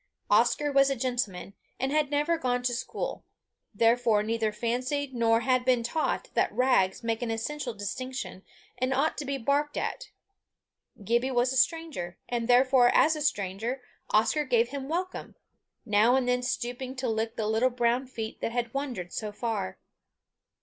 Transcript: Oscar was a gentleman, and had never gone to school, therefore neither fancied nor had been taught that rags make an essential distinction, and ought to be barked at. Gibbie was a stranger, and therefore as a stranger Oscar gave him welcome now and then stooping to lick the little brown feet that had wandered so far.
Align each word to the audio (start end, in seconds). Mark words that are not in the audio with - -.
Oscar 0.31 0.71
was 0.71 0.89
a 0.89 0.95
gentleman, 0.95 1.53
and 1.79 1.91
had 1.91 2.09
never 2.09 2.35
gone 2.35 2.63
to 2.63 2.73
school, 2.73 3.23
therefore 3.71 4.23
neither 4.23 4.51
fancied 4.51 5.13
nor 5.13 5.41
had 5.41 5.63
been 5.63 5.83
taught 5.83 6.29
that 6.33 6.51
rags 6.51 7.03
make 7.03 7.21
an 7.21 7.29
essential 7.29 7.71
distinction, 7.71 8.41
and 8.79 8.95
ought 8.95 9.15
to 9.19 9.25
be 9.25 9.37
barked 9.37 9.77
at. 9.77 10.09
Gibbie 11.03 11.29
was 11.29 11.53
a 11.53 11.55
stranger, 11.55 12.17
and 12.27 12.47
therefore 12.47 12.87
as 12.95 13.15
a 13.15 13.21
stranger 13.21 13.83
Oscar 14.09 14.43
gave 14.43 14.69
him 14.69 14.89
welcome 14.89 15.35
now 15.85 16.15
and 16.15 16.27
then 16.27 16.41
stooping 16.41 16.95
to 16.95 17.07
lick 17.07 17.35
the 17.35 17.45
little 17.45 17.69
brown 17.69 18.07
feet 18.07 18.41
that 18.41 18.51
had 18.51 18.73
wandered 18.73 19.13
so 19.13 19.31
far. 19.31 19.77